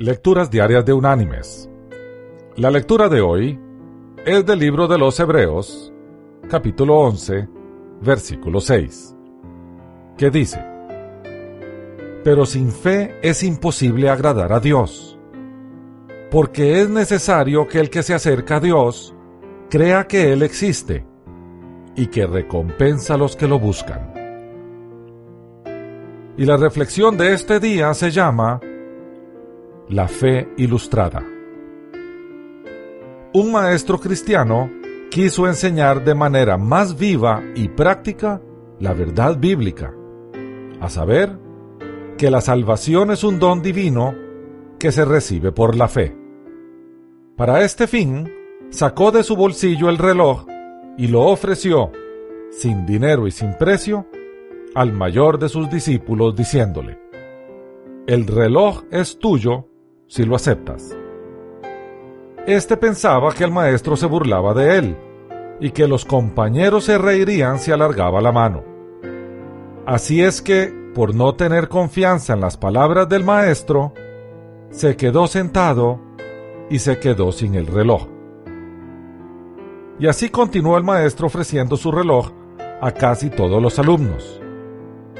Lecturas 0.00 0.48
Diarias 0.48 0.84
de 0.84 0.92
Unánimes. 0.92 1.68
La 2.54 2.70
lectura 2.70 3.08
de 3.08 3.20
hoy 3.20 3.58
es 4.24 4.46
del 4.46 4.60
libro 4.60 4.86
de 4.86 4.96
los 4.96 5.18
Hebreos, 5.18 5.92
capítulo 6.48 7.00
11, 7.00 7.48
versículo 8.00 8.60
6, 8.60 9.16
que 10.16 10.30
dice, 10.30 10.64
Pero 12.22 12.46
sin 12.46 12.70
fe 12.70 13.18
es 13.22 13.42
imposible 13.42 14.08
agradar 14.08 14.52
a 14.52 14.60
Dios, 14.60 15.18
porque 16.30 16.80
es 16.80 16.88
necesario 16.88 17.66
que 17.66 17.80
el 17.80 17.90
que 17.90 18.04
se 18.04 18.14
acerca 18.14 18.58
a 18.58 18.60
Dios 18.60 19.16
crea 19.68 20.06
que 20.06 20.32
Él 20.32 20.44
existe 20.44 21.04
y 21.96 22.06
que 22.06 22.24
recompensa 22.24 23.14
a 23.14 23.18
los 23.18 23.34
que 23.34 23.48
lo 23.48 23.58
buscan. 23.58 24.14
Y 26.36 26.44
la 26.44 26.56
reflexión 26.56 27.16
de 27.16 27.32
este 27.32 27.58
día 27.58 27.92
se 27.94 28.12
llama 28.12 28.60
la 29.88 30.06
fe 30.06 30.48
ilustrada. 30.56 31.24
Un 33.32 33.52
maestro 33.52 33.98
cristiano 33.98 34.70
quiso 35.10 35.46
enseñar 35.46 36.04
de 36.04 36.14
manera 36.14 36.58
más 36.58 36.98
viva 36.98 37.42
y 37.54 37.68
práctica 37.68 38.42
la 38.78 38.92
verdad 38.92 39.38
bíblica, 39.38 39.94
a 40.80 40.88
saber, 40.88 41.38
que 42.16 42.30
la 42.30 42.40
salvación 42.40 43.10
es 43.10 43.24
un 43.24 43.38
don 43.38 43.62
divino 43.62 44.14
que 44.78 44.92
se 44.92 45.04
recibe 45.04 45.52
por 45.52 45.76
la 45.76 45.88
fe. 45.88 46.16
Para 47.36 47.62
este 47.62 47.86
fin, 47.86 48.30
sacó 48.70 49.10
de 49.10 49.22
su 49.22 49.36
bolsillo 49.36 49.88
el 49.88 49.98
reloj 49.98 50.46
y 50.96 51.08
lo 51.08 51.22
ofreció, 51.22 51.92
sin 52.50 52.84
dinero 52.86 53.26
y 53.26 53.30
sin 53.30 53.54
precio, 53.56 54.06
al 54.74 54.92
mayor 54.92 55.38
de 55.38 55.48
sus 55.48 55.70
discípulos, 55.70 56.34
diciéndole, 56.36 56.98
El 58.06 58.26
reloj 58.26 58.82
es 58.90 59.18
tuyo 59.18 59.67
si 60.08 60.24
lo 60.24 60.34
aceptas. 60.34 60.96
Este 62.46 62.76
pensaba 62.76 63.32
que 63.34 63.44
el 63.44 63.52
maestro 63.52 63.96
se 63.96 64.06
burlaba 64.06 64.54
de 64.54 64.78
él 64.78 64.96
y 65.60 65.70
que 65.70 65.86
los 65.86 66.04
compañeros 66.04 66.84
se 66.84 66.96
reirían 66.96 67.58
si 67.58 67.70
alargaba 67.70 68.20
la 68.20 68.32
mano. 68.32 68.64
Así 69.86 70.22
es 70.22 70.40
que, 70.42 70.72
por 70.94 71.14
no 71.14 71.34
tener 71.34 71.68
confianza 71.68 72.32
en 72.32 72.40
las 72.40 72.56
palabras 72.56 73.08
del 73.08 73.22
maestro, 73.22 73.92
se 74.70 74.96
quedó 74.96 75.26
sentado 75.26 76.00
y 76.70 76.78
se 76.78 76.98
quedó 76.98 77.32
sin 77.32 77.54
el 77.54 77.66
reloj. 77.66 78.08
Y 79.98 80.06
así 80.06 80.30
continuó 80.30 80.78
el 80.78 80.84
maestro 80.84 81.26
ofreciendo 81.26 81.76
su 81.76 81.90
reloj 81.90 82.30
a 82.80 82.92
casi 82.92 83.30
todos 83.30 83.60
los 83.60 83.78
alumnos, 83.78 84.40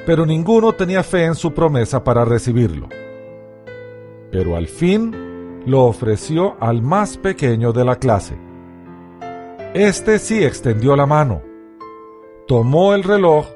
pero 0.06 0.24
ninguno 0.24 0.72
tenía 0.72 1.02
fe 1.02 1.24
en 1.24 1.34
su 1.34 1.52
promesa 1.52 2.04
para 2.04 2.24
recibirlo 2.24 2.88
pero 4.30 4.56
al 4.56 4.66
fin 4.66 5.62
lo 5.66 5.84
ofreció 5.84 6.56
al 6.60 6.82
más 6.82 7.16
pequeño 7.18 7.72
de 7.72 7.84
la 7.84 7.96
clase. 7.96 8.36
Este 9.74 10.18
sí 10.18 10.42
extendió 10.42 10.96
la 10.96 11.06
mano, 11.06 11.42
tomó 12.46 12.94
el 12.94 13.04
reloj, 13.04 13.46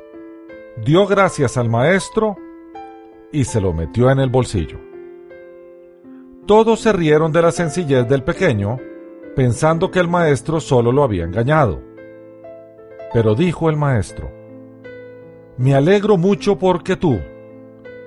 dio 0.84 1.06
gracias 1.06 1.56
al 1.56 1.68
maestro 1.68 2.36
y 3.32 3.44
se 3.44 3.60
lo 3.60 3.72
metió 3.72 4.10
en 4.10 4.20
el 4.20 4.28
bolsillo. 4.28 4.78
Todos 6.46 6.80
se 6.80 6.92
rieron 6.92 7.32
de 7.32 7.40
la 7.40 7.52
sencillez 7.52 8.08
del 8.08 8.24
pequeño, 8.24 8.78
pensando 9.34 9.90
que 9.90 10.00
el 10.00 10.08
maestro 10.08 10.60
solo 10.60 10.92
lo 10.92 11.02
había 11.02 11.24
engañado. 11.24 11.80
Pero 13.12 13.34
dijo 13.34 13.70
el 13.70 13.76
maestro, 13.76 14.30
Me 15.56 15.74
alegro 15.74 16.16
mucho 16.16 16.58
porque 16.58 16.96
tú, 16.96 17.20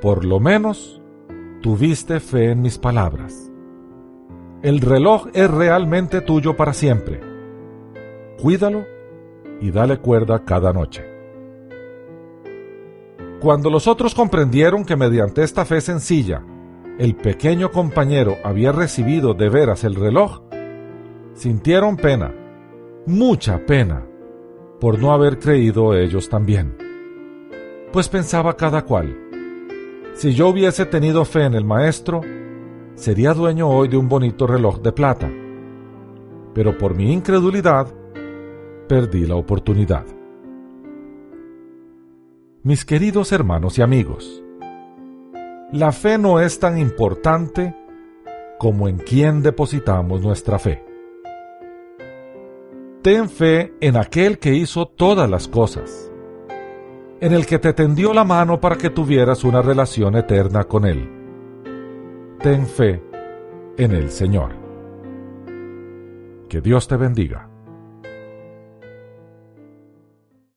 por 0.02 0.26
lo 0.26 0.40
menos, 0.40 1.02
tuviste 1.66 2.20
fe 2.20 2.52
en 2.52 2.62
mis 2.62 2.78
palabras. 2.78 3.52
El 4.62 4.82
reloj 4.82 5.30
es 5.34 5.50
realmente 5.50 6.22
tuyo 6.22 6.56
para 6.56 6.74
siempre. 6.74 7.20
Cuídalo 8.40 8.86
y 9.60 9.72
dale 9.72 9.98
cuerda 9.98 10.46
cada 10.46 10.72
noche. 10.72 11.04
Cuando 13.42 13.72
los 13.72 13.88
otros 13.88 14.14
comprendieron 14.14 14.86
que 14.86 14.96
mediante 14.96 15.42
esta 15.42 15.66
fe 15.66 15.82
sencilla, 15.82 16.44
el 17.00 17.16
pequeño 17.16 17.72
compañero 17.72 18.38
había 18.44 18.72
recibido 18.72 19.34
de 19.34 19.50
veras 19.50 19.84
el 19.86 19.96
reloj, 19.96 20.44
sintieron 21.34 21.98
pena, 21.98 22.32
mucha 23.08 23.66
pena, 23.66 24.06
por 24.80 25.00
no 25.00 25.14
haber 25.14 25.40
creído 25.40 25.96
ellos 25.96 26.30
también. 26.30 26.78
Pues 27.92 28.08
pensaba 28.08 28.56
cada 28.56 28.84
cual, 28.84 29.25
si 30.16 30.34
yo 30.34 30.48
hubiese 30.48 30.86
tenido 30.86 31.26
fe 31.26 31.44
en 31.44 31.54
el 31.56 31.66
maestro, 31.66 32.22
sería 32.96 33.34
dueño 33.34 33.70
hoy 33.70 33.90
de 33.90 33.98
un 33.98 34.08
bonito 34.08 34.48
reloj 34.48 34.82
de 34.82 34.94
plata. 34.94 35.30
Pero 36.54 36.78
por 36.78 36.96
mi 36.96 37.12
incredulidad, 37.12 37.94
perdí 38.88 39.26
la 39.26 39.36
oportunidad. 39.36 40.06
Mis 42.64 42.86
queridos 42.86 43.34
hermanos 43.34 43.78
y 43.78 43.82
amigos, 43.82 44.42
la 45.74 45.92
fe 45.92 46.18
no 46.18 46.40
es 46.40 46.60
tan 46.60 46.78
importante 46.78 47.76
como 48.58 48.88
en 48.88 48.98
quien 48.98 49.42
depositamos 49.42 50.22
nuestra 50.22 50.58
fe. 50.60 50.82
Ten 53.02 53.30
fe 53.30 53.74
en 53.82 53.98
aquel 53.98 54.40
que 54.40 54.56
hizo 54.56 54.88
todas 54.88 55.30
las 55.30 55.50
cosas 55.50 56.10
en 57.26 57.34
el 57.34 57.48
que 57.48 57.58
te 57.58 57.74
tendió 57.74 58.14
la 58.14 58.24
mano 58.24 58.62
para 58.62 58.76
que 58.76 58.92
tuvieras 58.92 59.44
una 59.44 59.60
relación 59.60 60.16
eterna 60.16 60.66
con 60.66 60.86
Él. 60.86 61.10
Ten 62.40 62.68
fe 62.68 63.02
en 63.78 63.94
el 63.94 64.12
Señor. 64.12 64.52
Que 66.48 66.62
Dios 66.62 66.88
te 66.88 66.98
bendiga. 66.98 67.50